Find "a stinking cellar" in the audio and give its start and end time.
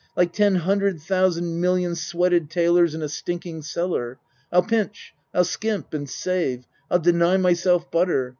3.03-4.17